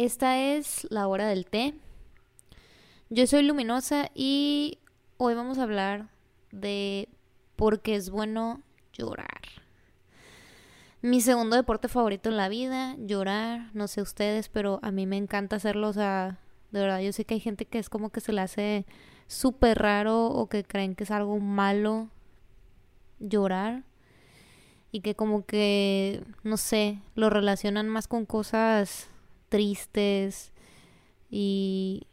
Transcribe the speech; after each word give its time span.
Esta 0.00 0.38
es 0.38 0.86
la 0.88 1.06
hora 1.08 1.26
del 1.26 1.44
té. 1.44 1.74
Yo 3.10 3.26
soy 3.26 3.42
Luminosa 3.42 4.10
y 4.14 4.78
hoy 5.18 5.34
vamos 5.34 5.58
a 5.58 5.64
hablar 5.64 6.08
de 6.52 7.10
por 7.54 7.82
qué 7.82 7.96
es 7.96 8.08
bueno 8.08 8.62
llorar. 8.94 9.42
Mi 11.02 11.20
segundo 11.20 11.54
deporte 11.54 11.88
favorito 11.88 12.30
en 12.30 12.38
la 12.38 12.48
vida, 12.48 12.96
llorar, 12.98 13.68
no 13.74 13.88
sé 13.88 14.00
ustedes, 14.00 14.48
pero 14.48 14.80
a 14.82 14.90
mí 14.90 15.04
me 15.04 15.18
encanta 15.18 15.56
hacerlo, 15.56 15.88
o 15.88 15.92
sea, 15.92 16.38
de 16.70 16.80
verdad 16.80 17.00
yo 17.00 17.12
sé 17.12 17.26
que 17.26 17.34
hay 17.34 17.40
gente 17.40 17.66
que 17.66 17.78
es 17.78 17.90
como 17.90 18.08
que 18.08 18.22
se 18.22 18.32
le 18.32 18.40
hace 18.40 18.86
súper 19.26 19.80
raro 19.80 20.28
o 20.28 20.48
que 20.48 20.64
creen 20.64 20.94
que 20.94 21.04
es 21.04 21.10
algo 21.10 21.40
malo 21.40 22.08
llorar 23.18 23.82
y 24.92 25.02
que 25.02 25.14
como 25.14 25.44
que, 25.44 26.24
no 26.42 26.56
sé, 26.56 27.02
lo 27.16 27.28
relacionan 27.28 27.86
más 27.90 28.08
con 28.08 28.24
cosas 28.24 29.10
tristes 29.50 30.52
y 31.28 32.06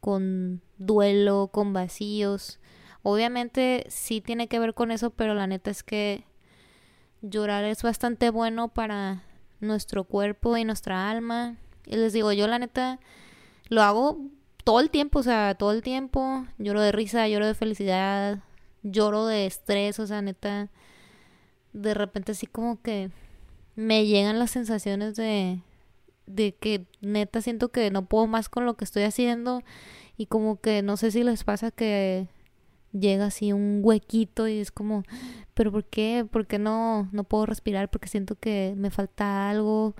con 0.00 0.60
duelo, 0.78 1.50
con 1.52 1.72
vacíos. 1.72 2.58
Obviamente 3.02 3.86
sí 3.88 4.20
tiene 4.20 4.48
que 4.48 4.58
ver 4.58 4.74
con 4.74 4.90
eso, 4.90 5.10
pero 5.10 5.34
la 5.34 5.46
neta 5.46 5.70
es 5.70 5.82
que 5.84 6.24
llorar 7.22 7.64
es 7.64 7.82
bastante 7.82 8.30
bueno 8.30 8.68
para 8.68 9.22
nuestro 9.60 10.04
cuerpo 10.04 10.56
y 10.56 10.64
nuestra 10.64 11.10
alma. 11.10 11.56
Y 11.86 11.96
les 11.96 12.12
digo, 12.12 12.32
yo 12.32 12.48
la 12.48 12.58
neta 12.58 12.98
lo 13.68 13.82
hago 13.82 14.18
todo 14.64 14.80
el 14.80 14.90
tiempo, 14.90 15.20
o 15.20 15.22
sea, 15.22 15.54
todo 15.54 15.72
el 15.72 15.82
tiempo. 15.82 16.46
Lloro 16.58 16.80
de 16.80 16.92
risa, 16.92 17.28
lloro 17.28 17.46
de 17.46 17.54
felicidad, 17.54 18.40
lloro 18.82 19.26
de 19.26 19.46
estrés, 19.46 19.98
o 19.98 20.06
sea, 20.06 20.22
neta, 20.22 20.68
de 21.72 21.94
repente 21.94 22.32
así 22.32 22.46
como 22.46 22.80
que 22.82 23.10
me 23.76 24.06
llegan 24.06 24.38
las 24.38 24.50
sensaciones 24.50 25.16
de, 25.16 25.60
de 26.34 26.54
que 26.54 26.86
neta 27.00 27.40
siento 27.40 27.70
que 27.70 27.90
no 27.90 28.06
puedo 28.06 28.26
más 28.26 28.48
con 28.48 28.66
lo 28.66 28.76
que 28.76 28.84
estoy 28.84 29.02
haciendo 29.04 29.62
y 30.16 30.26
como 30.26 30.60
que 30.60 30.82
no 30.82 30.96
sé 30.96 31.10
si 31.10 31.22
les 31.24 31.44
pasa 31.44 31.70
que 31.70 32.28
llega 32.92 33.26
así 33.26 33.52
un 33.52 33.80
huequito 33.82 34.48
y 34.48 34.58
es 34.58 34.70
como, 34.70 35.04
pero 35.54 35.72
¿por 35.72 35.84
qué? 35.84 36.26
¿Por 36.30 36.46
qué 36.46 36.58
no, 36.58 37.08
no 37.12 37.24
puedo 37.24 37.46
respirar? 37.46 37.90
Porque 37.90 38.08
siento 38.08 38.36
que 38.36 38.74
me 38.76 38.90
falta 38.90 39.48
algo 39.50 39.94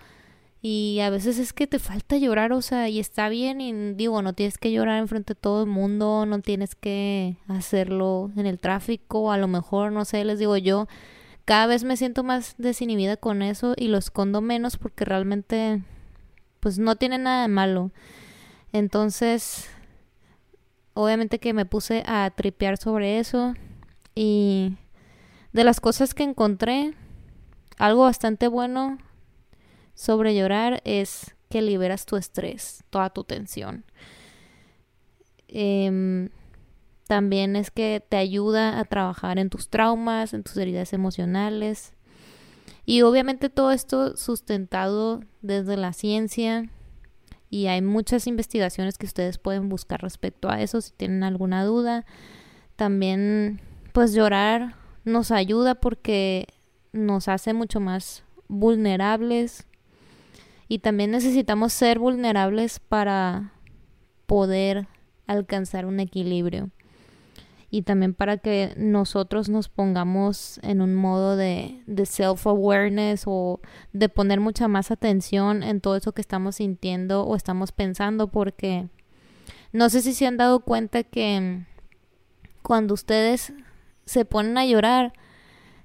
y 0.63 1.01
a 1.01 1.09
veces 1.09 1.39
es 1.39 1.53
que 1.55 1.67
te 1.67 1.79
falta 1.79 2.19
llorar, 2.19 2.53
o 2.53 2.61
sea, 2.61 2.89
y 2.89 3.01
está 3.01 3.31
bien 3.31 3.61
y 3.63 3.95
digo, 3.95 4.21
no 4.21 4.35
tienes 4.35 4.59
que 4.59 4.71
llorar 4.73 4.99
enfrente 4.99 5.35
de 5.35 5.41
todo 5.41 5.63
el 5.63 5.71
mundo, 5.71 6.27
no 6.27 6.41
tienes 6.41 6.75
que 6.75 7.37
hacerlo 7.49 8.31
en 8.37 8.47
el 8.47 8.59
tráfico, 8.59 9.33
a 9.33 9.39
lo 9.39 9.49
mejor, 9.49 9.91
no 9.93 10.05
sé, 10.05 10.23
les 10.25 10.39
digo 10.39 10.57
yo, 10.59 10.87
cada 11.47 11.67
vez 11.67 11.83
me 11.85 11.97
siento 11.97 12.25
más 12.25 12.55
desinhibida 12.59 13.17
con 13.17 13.41
eso 13.41 13.75
y 13.77 13.89
lo 13.89 13.97
escondo 13.97 14.43
menos 14.43 14.77
porque 14.77 15.07
realmente 15.07 15.83
pues 16.61 16.79
no 16.79 16.97
tiene 16.97 17.19
nada 17.19 17.43
de 17.43 17.49
malo. 17.49 17.91
Entonces, 18.73 19.69
obviamente 20.95 21.39
que 21.39 21.53
me 21.53 21.67
puse 21.67 22.03
a 22.07 22.31
tripear 22.31 22.77
sobre 22.77 23.19
eso 23.19 23.55
y 24.15 24.77
de 25.53 25.65
las 25.65 25.81
cosas 25.81 26.15
que 26.15 26.23
encontré, 26.23 26.95
algo 27.79 28.03
bastante 28.03 28.47
bueno 28.47 28.99
sobre 29.95 30.35
llorar 30.35 30.81
es 30.85 31.35
que 31.49 31.63
liberas 31.63 32.07
tu 32.07 32.17
estrés, 32.17 32.85
toda 32.91 33.11
tu 33.11 33.25
tensión. 33.25 33.85
Em, 35.49 36.29
también 37.09 37.57
es 37.57 37.73
que 37.73 38.05
te 38.09 38.17
ayuda 38.17 38.79
a 38.79 38.85
trabajar 38.85 39.39
en 39.39 39.51
tus 39.51 39.69
traumas, 39.69 40.33
en 40.33 40.45
tus 40.45 40.57
heridas 40.57 40.93
emocionales. 40.93 41.93
Y 42.91 43.03
obviamente 43.03 43.51
todo 43.51 43.71
esto 43.71 44.17
sustentado 44.17 45.21
desde 45.43 45.77
la 45.77 45.93
ciencia. 45.93 46.69
Y 47.49 47.69
hay 47.69 47.83
muchas 47.83 48.27
investigaciones 48.27 48.99
que 48.99 49.07
ustedes 49.07 49.39
pueden 49.39 49.69
buscar 49.69 50.03
respecto 50.03 50.51
a 50.51 50.61
eso 50.61 50.81
si 50.81 50.91
tienen 50.95 51.23
alguna 51.23 51.65
duda. 51.65 52.05
También 52.75 53.61
pues 53.93 54.13
llorar 54.13 54.75
nos 55.05 55.31
ayuda 55.31 55.77
porque 55.77 56.49
nos 56.91 57.29
hace 57.29 57.53
mucho 57.53 57.79
más 57.79 58.25
vulnerables 58.49 59.69
y 60.67 60.81
también 60.81 61.13
necesitamos 61.13 61.73
ser 61.73 62.01
vulnerables 62.01 62.81
para 62.81 63.53
poder 64.27 64.89
alcanzar 65.29 65.87
un 65.87 66.01
equilibrio. 66.01 66.71
Y 67.71 67.83
también 67.83 68.15
para 68.15 68.39
que 68.39 68.75
nosotros 68.77 69.49
nos 69.49 69.69
pongamos 69.69 70.59
en 70.63 70.81
un 70.81 70.95
modo 70.95 71.37
de, 71.37 71.83
de 71.87 72.05
self-awareness 72.05 73.25
o 73.27 73.61
de 73.93 74.09
poner 74.09 74.41
mucha 74.41 74.67
más 74.67 74.91
atención 74.91 75.63
en 75.63 75.81
todo 75.81 75.97
eso 75.97 76.13
que 76.13 76.21
estamos 76.21 76.57
sintiendo 76.57 77.25
o 77.25 77.37
estamos 77.37 77.71
pensando. 77.71 78.29
Porque 78.29 78.89
no 79.73 79.89
sé 79.89 80.03
si 80.03 80.13
se 80.15 80.27
han 80.27 80.37
dado 80.37 80.61
cuenta 80.61 81.05
que 81.05 81.65
cuando 82.63 82.95
ustedes 82.95 83.53
se 84.05 84.25
ponen 84.25 84.59
a 84.59 84.67
llorar, 84.67 85.13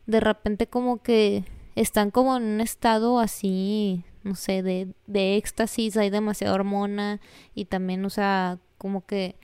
de 0.08 0.20
repente 0.20 0.68
como 0.68 1.04
que 1.04 1.46
están 1.76 2.10
como 2.10 2.38
en 2.38 2.44
un 2.44 2.62
estado 2.62 3.20
así 3.20 4.04
no 4.26 4.34
sé, 4.34 4.64
de, 4.64 4.88
de 5.06 5.38
éxtasis, 5.38 5.96
hay 5.98 6.10
demasiada 6.10 6.56
hormona 6.56 7.22
y 7.54 7.66
también, 7.66 8.04
o 8.06 8.10
sea, 8.10 8.58
como 8.80 9.06
que 9.06 9.36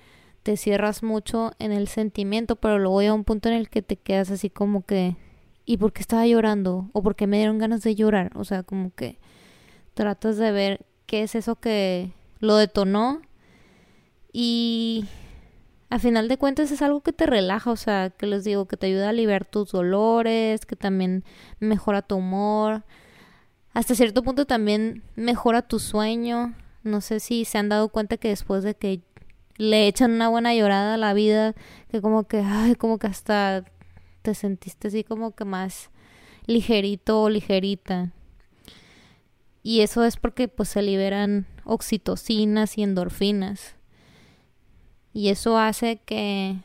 te 0.44 0.58
cierras 0.58 1.04
mucho 1.04 1.54
en 1.60 1.72
el 1.72 1.88
sentimiento, 1.88 2.56
pero 2.56 2.80
luego 2.80 3.02
llega 3.02 3.14
un 3.14 3.24
punto 3.24 3.50
en 3.50 3.56
el 3.56 3.70
que 3.70 3.82
te 3.82 3.96
quedas 3.96 4.32
así 4.32 4.50
como 4.50 4.86
que, 4.86 5.16
¿y 5.66 5.78
por 5.78 5.94
qué 5.94 6.02
estaba 6.02 6.26
llorando? 6.26 6.90
¿O 6.94 7.04
por 7.04 7.16
qué 7.16 7.28
me 7.28 7.38
dieron 7.38 7.60
ganas 7.60 7.84
de 7.84 7.96
llorar? 7.96 8.32
O 8.36 8.44
sea, 8.44 8.64
como 8.64 8.94
que 8.94 9.20
tratas 9.94 10.38
de 10.38 10.52
ver 10.52 10.86
qué 11.06 11.24
es 11.24 11.36
eso 11.36 11.56
que 11.56 12.12
lo 12.40 12.56
detonó 12.56 13.22
y 14.34 15.06
a 15.90 16.00
final 16.00 16.28
de 16.28 16.38
cuentas 16.38 16.72
es 16.72 16.82
algo 16.82 17.02
que 17.02 17.14
te 17.14 17.26
relaja, 17.26 17.70
o 17.70 17.76
sea, 17.76 18.10
que 18.10 18.26
les 18.26 18.44
digo, 18.44 18.66
que 18.66 18.78
te 18.78 18.88
ayuda 18.88 19.08
a 19.08 19.10
aliviar 19.10 19.46
tus 19.46 19.72
dolores, 19.72 20.66
que 20.66 20.76
también 20.76 21.26
mejora 21.60 22.02
tu 22.02 22.16
humor, 22.16 22.84
hasta 23.74 23.96
cierto 23.96 24.24
punto 24.24 24.46
también 24.46 25.04
mejora 25.16 25.62
tu 25.62 25.80
sueño. 25.80 26.56
No 26.84 27.02
sé 27.02 27.20
si 27.20 27.46
se 27.46 27.58
han 27.58 27.70
dado 27.70 27.90
cuenta 27.90 28.18
que 28.18 28.30
después 28.30 28.64
de 28.64 28.76
que 28.76 29.02
le 29.58 29.88
echan 29.88 30.12
una 30.12 30.30
buena 30.30 30.54
llorada 30.54 30.96
a 30.96 30.98
la 30.98 31.14
vida, 31.14 31.54
que 31.90 32.02
como 32.02 32.26
que, 32.26 32.40
ay, 32.40 32.76
como 32.76 32.98
que 32.98 33.08
hasta 33.08 33.66
te 34.22 34.36
sentiste 34.36 34.90
así 34.90 35.04
como 35.04 35.32
que 35.32 35.46
más 35.46 35.90
ligerito 36.46 37.22
o 37.22 37.30
ligerita. 37.30 38.12
Y 39.64 39.82
eso 39.82 40.04
es 40.04 40.18
porque 40.18 40.48
pues 40.48 40.70
se 40.70 40.82
liberan 40.82 41.46
oxitocinas 41.66 42.78
y 42.78 42.84
endorfinas. 42.84 43.76
Y 45.14 45.30
eso 45.30 45.58
hace 45.58 45.98
que, 45.98 46.58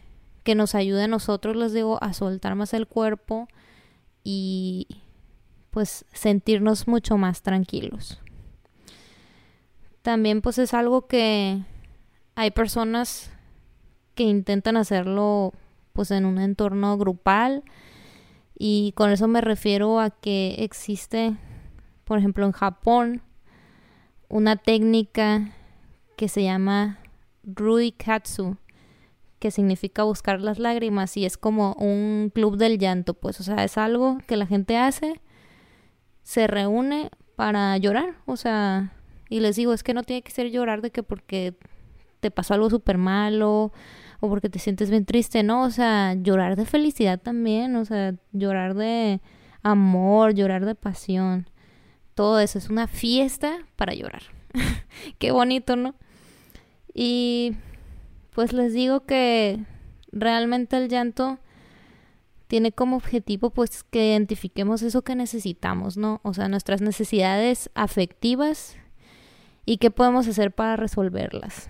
que 0.44 0.54
nos 0.54 0.74
ayude 0.74 1.04
a 1.04 1.08
nosotros, 1.08 1.56
les 1.56 1.72
digo, 1.72 2.02
a 2.02 2.12
soltar 2.12 2.54
más 2.54 2.72
el 2.72 2.86
cuerpo 2.86 3.48
y 4.24 4.86
pues 5.70 6.06
sentirnos 6.12 6.88
mucho 6.88 7.18
más 7.18 7.42
tranquilos. 7.42 8.20
También 10.02 10.40
pues 10.40 10.58
es 10.58 10.72
algo 10.72 11.06
que 11.06 11.62
hay 12.36 12.52
personas 12.52 13.30
que 14.14 14.22
intentan 14.22 14.76
hacerlo 14.76 15.52
pues 15.92 16.10
en 16.10 16.24
un 16.24 16.38
entorno 16.38 16.96
grupal 16.96 17.64
y 18.58 18.92
con 18.94 19.10
eso 19.10 19.26
me 19.26 19.40
refiero 19.40 19.98
a 19.98 20.10
que 20.10 20.56
existe 20.58 21.36
por 22.04 22.18
ejemplo 22.18 22.46
en 22.46 22.52
Japón 22.52 23.22
una 24.28 24.56
técnica 24.56 25.52
que 26.16 26.28
se 26.28 26.44
llama 26.44 26.98
Ruikatsu 27.42 28.56
que 29.38 29.50
significa 29.50 30.02
buscar 30.02 30.40
las 30.40 30.58
lágrimas 30.58 31.16
y 31.16 31.26
es 31.26 31.36
como 31.36 31.74
un 31.74 32.30
club 32.34 32.56
del 32.56 32.78
llanto 32.78 33.14
pues. 33.14 33.40
O 33.40 33.42
sea 33.42 33.64
es 33.64 33.76
algo 33.76 34.18
que 34.26 34.36
la 34.36 34.46
gente 34.46 34.76
hace 34.76 35.20
se 36.22 36.46
reúne 36.46 37.10
para 37.36 37.76
llorar, 37.76 38.16
o 38.24 38.36
sea, 38.36 38.92
y 39.28 39.40
les 39.40 39.54
digo, 39.54 39.72
es 39.72 39.84
que 39.84 39.94
no 39.94 40.02
tiene 40.02 40.22
que 40.22 40.32
ser 40.32 40.50
llorar 40.50 40.80
de 40.80 40.90
que 40.90 41.02
porque 41.04 41.54
te 42.20 42.30
pasó 42.30 42.54
algo 42.54 42.70
súper 42.70 42.98
malo 42.98 43.72
o 44.20 44.28
porque 44.28 44.48
te 44.48 44.58
sientes 44.58 44.90
bien 44.90 45.04
triste, 45.04 45.42
¿no? 45.42 45.62
O 45.62 45.70
sea, 45.70 46.14
llorar 46.14 46.56
de 46.56 46.64
felicidad 46.64 47.20
también, 47.20 47.76
o 47.76 47.84
sea, 47.84 48.14
llorar 48.32 48.74
de 48.74 49.20
amor, 49.62 50.34
llorar 50.34 50.64
de 50.64 50.74
pasión. 50.74 51.50
Todo 52.14 52.40
eso 52.40 52.58
es 52.58 52.70
una 52.70 52.86
fiesta 52.86 53.58
para 53.76 53.94
llorar. 53.94 54.22
Qué 55.18 55.32
bonito, 55.32 55.76
¿no? 55.76 55.94
Y 56.94 57.56
pues 58.30 58.52
les 58.52 58.72
digo 58.72 59.04
que 59.04 59.64
realmente 60.12 60.76
el 60.76 60.88
llanto 60.88 61.38
tiene 62.46 62.72
como 62.72 62.96
objetivo 62.96 63.50
pues 63.50 63.82
que 63.84 64.10
identifiquemos 64.10 64.82
eso 64.82 65.02
que 65.02 65.14
necesitamos, 65.14 65.96
¿no? 65.96 66.20
O 66.22 66.32
sea, 66.32 66.48
nuestras 66.48 66.80
necesidades 66.80 67.70
afectivas 67.74 68.76
y 69.64 69.78
qué 69.78 69.90
podemos 69.90 70.28
hacer 70.28 70.52
para 70.52 70.76
resolverlas. 70.76 71.68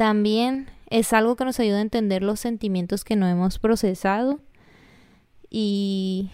También 0.00 0.70
es 0.88 1.12
algo 1.12 1.36
que 1.36 1.44
nos 1.44 1.60
ayuda 1.60 1.76
a 1.76 1.82
entender 1.82 2.22
los 2.22 2.40
sentimientos 2.40 3.04
que 3.04 3.16
no 3.16 3.26
hemos 3.28 3.58
procesado 3.58 4.40
y 5.50 6.30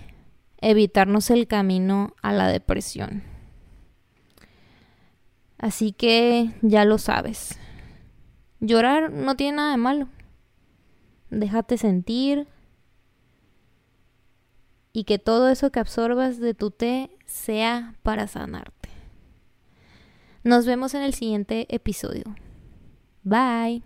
evitarnos 0.59 1.31
el 1.31 1.49
camino 1.49 2.15
a 2.23 2.33
la 2.33 2.47
depresión. 2.47 3.25
Así 5.59 5.91
que 5.91 6.53
ya 6.63 6.85
lo 6.85 6.99
sabes. 6.99 7.59
Llorar 8.61 9.11
no 9.11 9.35
tiene 9.35 9.57
nada 9.57 9.73
de 9.73 9.79
malo. 9.79 10.09
Déjate 11.31 11.77
sentir. 11.77 12.47
Y 14.93 15.03
que 15.03 15.19
todo 15.19 15.49
eso 15.49 15.73
que 15.73 15.81
absorbas 15.81 16.39
de 16.39 16.55
tu 16.55 16.71
té 16.71 17.11
sea 17.25 17.97
para 18.05 18.29
sanarte. 18.29 18.91
Nos 20.45 20.67
vemos 20.67 20.95
en 20.95 21.03
el 21.03 21.15
siguiente 21.15 21.67
episodio. 21.75 22.37
Bye. 23.26 23.82